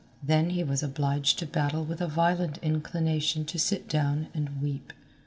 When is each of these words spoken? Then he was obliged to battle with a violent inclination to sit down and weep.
Then 0.23 0.49
he 0.49 0.63
was 0.63 0.81
obliged 0.81 1.37
to 1.37 1.45
battle 1.45 1.85
with 1.85 2.01
a 2.01 2.07
violent 2.07 2.57
inclination 2.63 3.45
to 3.45 3.59
sit 3.59 3.87
down 3.87 4.29
and 4.33 4.59
weep. 4.59 4.93